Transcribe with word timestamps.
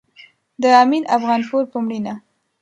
د 0.61 0.63
امين 0.81 1.03
افغانپور 1.17 1.63
په 1.71 1.77
مړينه 1.83 2.13